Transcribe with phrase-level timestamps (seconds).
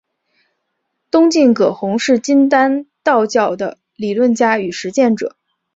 [1.11, 5.35] 东晋葛洪是金丹道教的理论家与实践者。